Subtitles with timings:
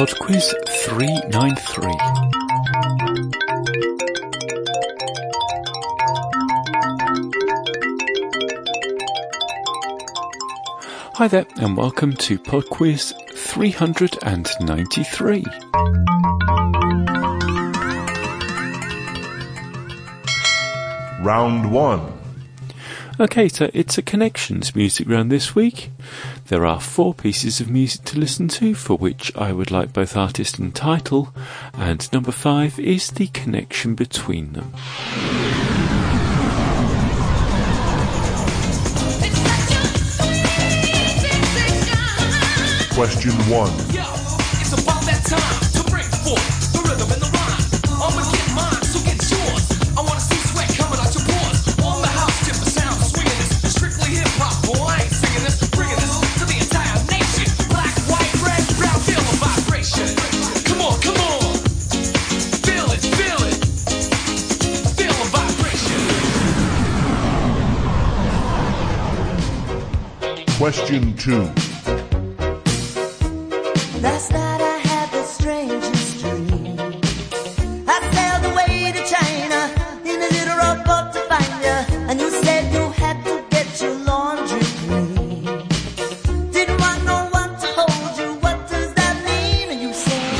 [0.00, 0.48] PodQuiz
[0.88, 1.92] 393.
[11.16, 15.44] Hi there, and welcome to PodQuiz 393.
[21.22, 22.19] Round 1.
[23.20, 25.90] Okay, so it's a connections music round this week.
[26.46, 30.16] There are four pieces of music to listen to for which I would like both
[30.16, 31.28] artist and title,
[31.74, 34.72] and number five is the connection between them.
[42.94, 43.94] Question 1.
[43.94, 44.20] Yo,
[70.90, 71.38] Question 2.
[74.00, 76.80] Last night I had the strangest dream.
[77.86, 79.70] I sailed away to China
[80.04, 81.78] in a little rowboat to find you,
[82.10, 85.44] and you said you had to get your laundry clean.
[86.50, 88.34] Didn't want no one to hold you.
[88.40, 89.70] What does that mean?
[89.70, 90.34] And you said.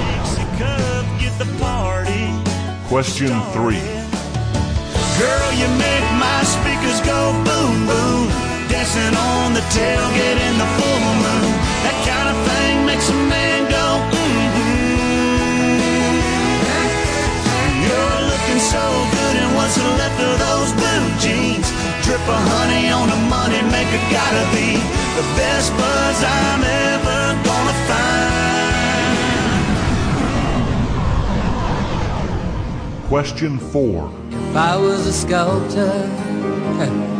[0.00, 0.48] Dixie
[1.20, 2.24] get the party.
[2.88, 3.99] Question 3.
[8.90, 11.54] Dancing on the tailgate in the full moon.
[11.86, 14.90] That kind of thing makes a man go mm-hmm.
[17.86, 18.82] You're looking so
[19.14, 21.70] good in what's left of those blue jeans.
[22.02, 24.74] Drip of honey on the money maker gotta be
[25.14, 28.34] the best buzz I'm ever gonna find.
[33.06, 34.10] Question 4.
[34.50, 36.10] If I was a sculptor,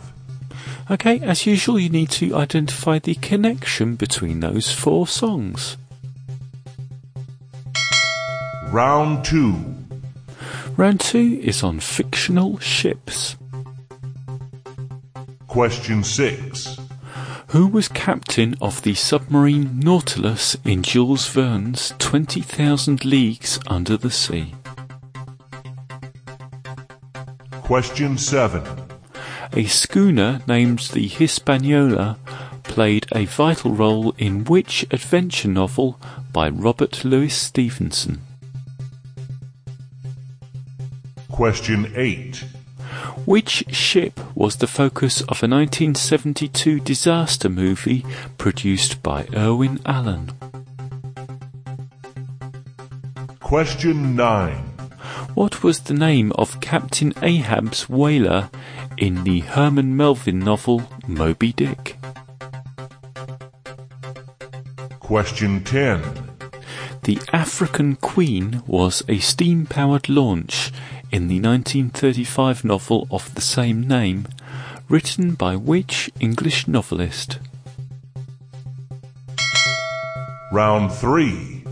[0.91, 5.77] Okay, as usual, you need to identify the connection between those four songs.
[8.67, 9.55] Round 2.
[10.75, 13.37] Round two is on fictional ships.
[15.47, 16.77] Question 6.
[17.47, 24.53] Who was captain of the submarine Nautilus in Jules Verne's 20,000 Leagues Under the Sea?
[27.61, 28.80] Question 7.
[29.53, 32.17] A schooner named the Hispaniola
[32.63, 35.99] played a vital role in which adventure novel
[36.31, 38.21] by Robert Louis Stevenson?
[41.29, 42.45] Question 8.
[43.25, 48.05] Which ship was the focus of a 1972 disaster movie
[48.37, 50.31] produced by Irwin Allen?
[53.41, 54.71] Question 9.
[55.33, 58.49] What was the name of Captain Ahab's whaler
[59.01, 61.97] in the Herman Melville novel Moby Dick?
[64.99, 66.01] Question 10.
[67.01, 70.71] The African Queen was a steam powered launch
[71.11, 74.27] in the 1935 novel of the same name,
[74.87, 77.39] written by which English novelist?
[80.51, 81.63] Round 3.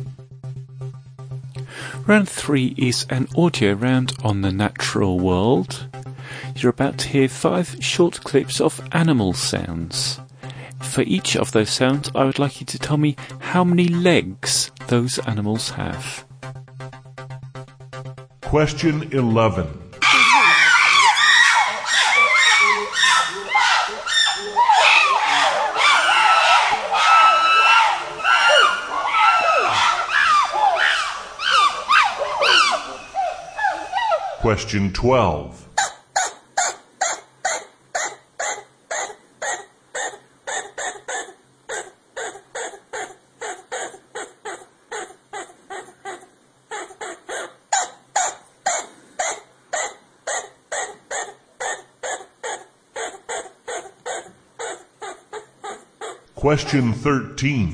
[2.08, 5.86] Round 3 is an audio round on the natural world.
[6.62, 10.20] You're about to hear five short clips of animal sounds.
[10.82, 14.70] For each of those sounds, I would like you to tell me how many legs
[14.88, 16.26] those animals have.
[18.42, 19.68] Question 11.
[34.42, 35.69] Question 12.
[56.50, 57.74] Question 13.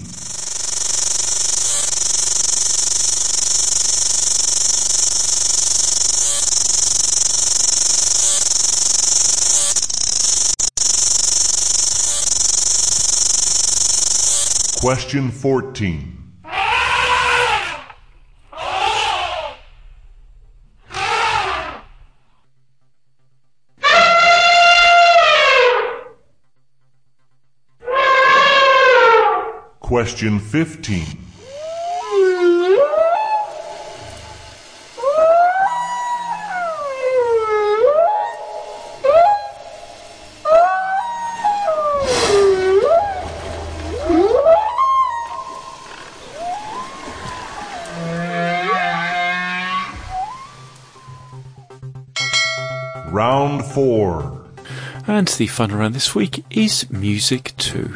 [14.81, 16.24] Question 14.
[29.95, 31.05] Question 15.
[53.13, 54.45] Round 4.
[55.07, 57.95] And the fun around this week is music too.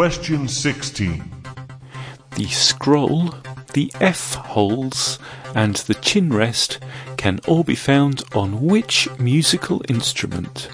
[0.00, 1.30] Question 16.
[2.34, 3.34] The scroll,
[3.74, 5.18] the F holes,
[5.54, 6.78] and the chin rest
[7.18, 10.70] can all be found on which musical instrument?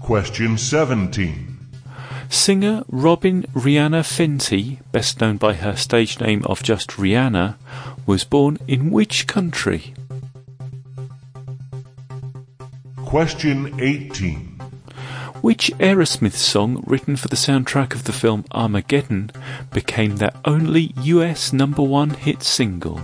[0.00, 1.58] Question 17.
[2.30, 7.56] Singer Robyn Rihanna Fenty, best known by her stage name of just Rihanna,
[8.06, 9.92] was born in which country?
[13.04, 14.55] Question 18.
[15.42, 19.30] Which Aerosmith song written for the soundtrack of the film Armageddon
[19.72, 23.00] became their only US number one hit single?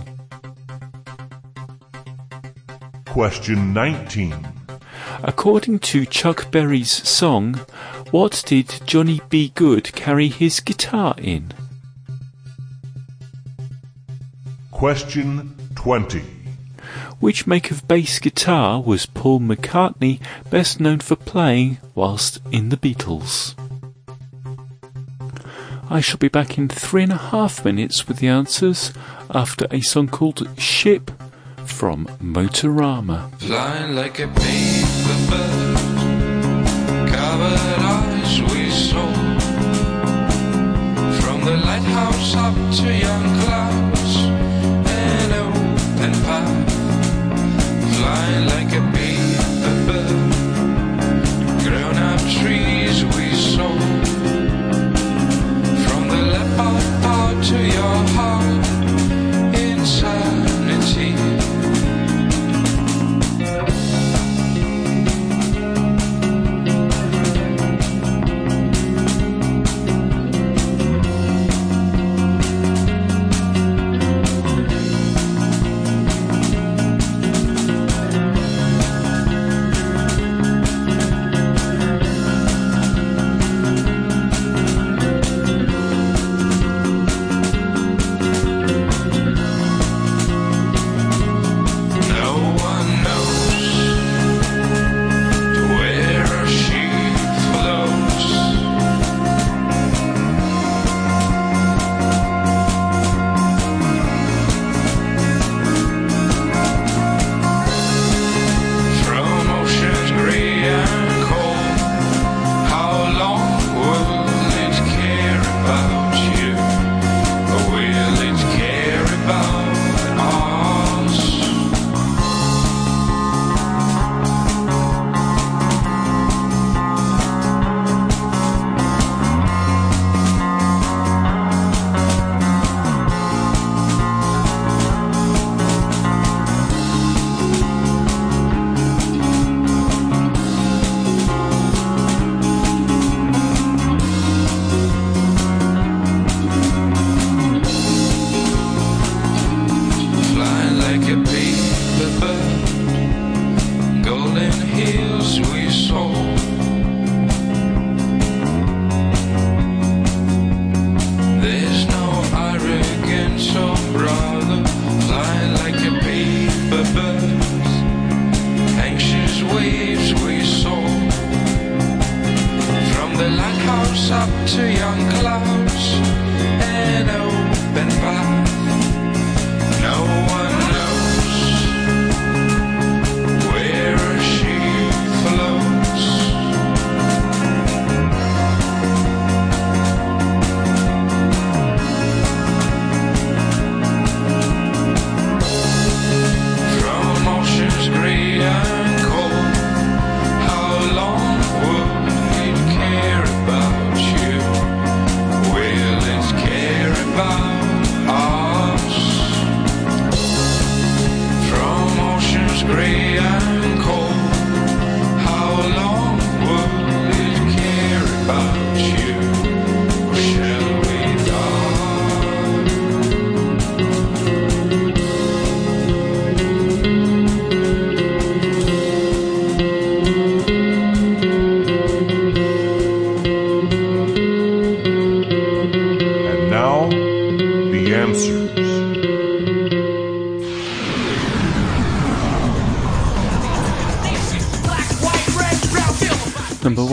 [3.05, 4.35] Question 19.
[5.23, 7.55] According to Chuck Berry's song,
[8.11, 9.51] what did Johnny B.
[9.55, 11.53] Goode carry his guitar in?
[14.71, 16.42] Question 20.
[17.23, 22.75] Which make of bass guitar was Paul McCartney best known for playing whilst in the
[22.75, 23.55] Beatles?
[25.89, 28.91] I shall be back in three and a half minutes with the answers
[29.29, 31.09] after a song called Ship
[31.63, 33.33] from Motorama.
[33.39, 35.77] Flying like a paper bird,
[37.07, 39.13] covered eyes we saw.
[41.21, 44.17] From the lighthouse up to young clouds,
[44.91, 46.72] an open path.
[48.23, 48.92] Flying like a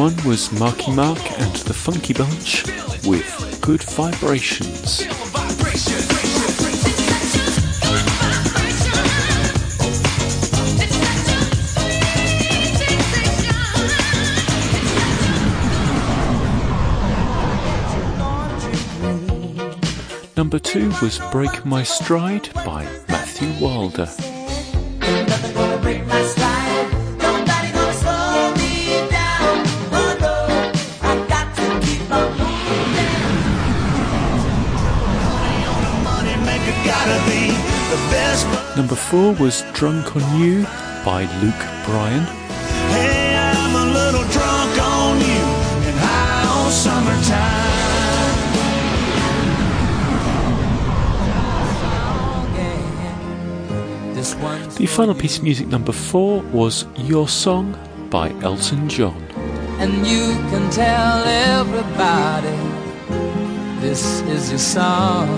[0.00, 2.64] one was Marky Mark and the Funky Bunch
[3.06, 5.02] with Good Vibrations.
[20.34, 24.08] Number two was Break My Stride by Matthew Wilder.
[39.10, 40.62] Four was Drunk on You
[41.04, 42.22] by Luke Bryan.
[42.94, 45.46] hey, I'm a little drunk on you
[45.88, 47.60] and high on summertime.
[54.76, 57.76] The final piece of music, number four, was Your Song
[58.10, 59.20] by Elton John.
[59.80, 62.56] And you can tell everybody
[63.80, 65.28] this is your song.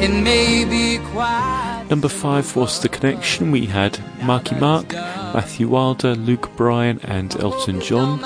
[0.00, 1.71] It may be quiet.
[1.92, 3.50] Number five was The Connection.
[3.50, 8.18] We had Marky Mark, Matthew Wilder, Luke Bryan, and Elton John.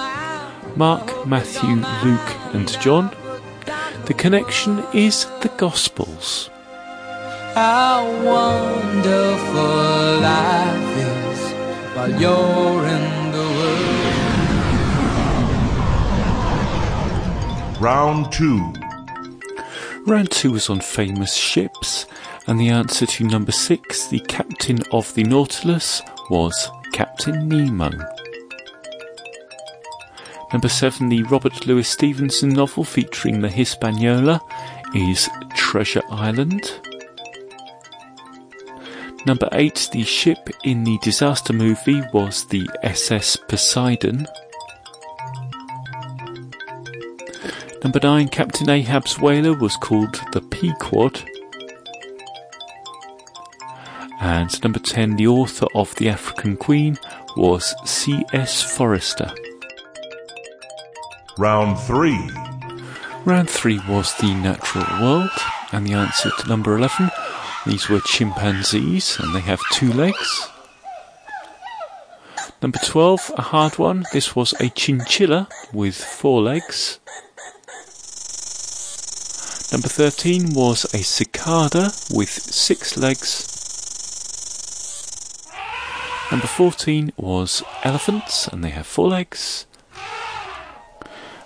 [0.76, 3.10] Mark, Matthew, Luke, and John.
[4.04, 6.48] The Connection is the Gospels.
[7.54, 11.52] How wonderful life is
[11.96, 13.46] while you're in the
[17.66, 17.80] world.
[17.80, 18.72] Round two.
[20.06, 22.06] Round two was on famous ships,
[22.46, 27.90] and the answer to number six, the captain of the Nautilus, was Captain Nemo.
[30.52, 34.40] Number seven, the Robert Louis Stevenson novel featuring the Hispaniola,
[34.94, 36.80] is Treasure Island.
[39.26, 44.28] Number eight, the ship in the disaster movie was the SS Poseidon.
[47.82, 51.28] Number nine, Captain Ahab's whaler was called the Pequod.
[54.26, 56.98] And number ten, the author of The African Queen
[57.36, 58.60] was C.S.
[58.60, 59.30] Forester.
[61.38, 62.18] Round three.
[63.24, 65.30] Round three was the natural world,
[65.70, 67.08] and the answer to number 11,
[67.66, 70.48] these were chimpanzees, and they have two legs.
[72.60, 76.98] Number 12, a hard one, this was a chinchilla with four legs.
[79.70, 83.55] Number 13 was a cicada with six legs.
[86.30, 89.66] Number 14 was elephants, and they have four legs.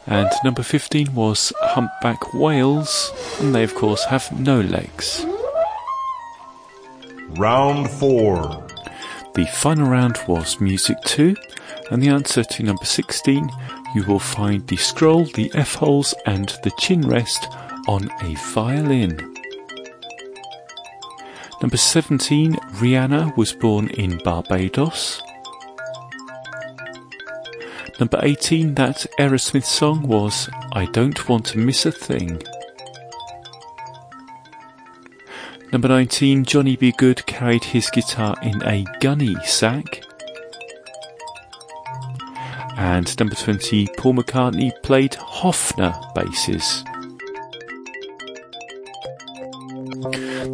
[0.06, 5.26] And number 15 was humpback whales, and they of course have no legs.
[7.38, 8.66] Round four.
[9.34, 11.36] The final round was music 2,
[11.90, 13.50] and the answer to number 16,
[13.94, 17.46] you will find the scroll, the F holes, and the chin rest
[17.86, 19.36] on a violin.
[21.62, 25.22] Number 17, Rihanna was born in Barbados.
[27.98, 32.42] Number 18, that Aerosmith song was I Don't Want to Miss a Thing.
[35.70, 36.92] Number 19, Johnny B.
[36.92, 40.02] Goode carried his guitar in a gunny sack.
[42.78, 46.84] And number 20, Paul McCartney played Hofner basses.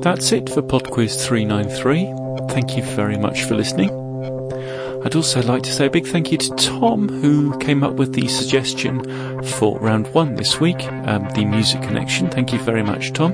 [0.07, 2.55] That's it for PodQuiz 393.
[2.55, 3.91] Thank you very much for listening.
[5.05, 8.13] I'd also like to say a big thank you to Tom, who came up with
[8.13, 9.03] the suggestion
[9.43, 12.31] for round one this week, um, the music connection.
[12.31, 13.33] Thank you very much, Tom.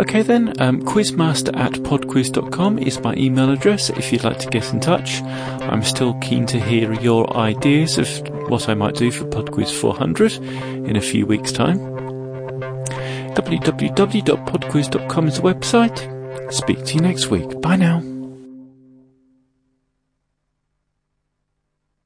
[0.00, 4.72] Okay then, um, quizmaster at podquiz.com is my email address if you'd like to get
[4.72, 5.22] in touch.
[5.22, 8.08] I'm still keen to hear your ideas of
[8.50, 10.32] what I might do for PodQuiz 400
[10.88, 11.93] in a few weeks' time.
[13.34, 16.52] www.podquiz.com is the website.
[16.52, 17.60] Speak to you next week.
[17.60, 18.13] Bye now.